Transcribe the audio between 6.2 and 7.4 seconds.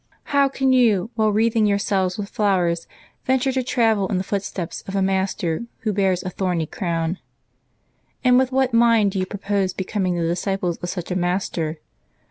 a thorny crown?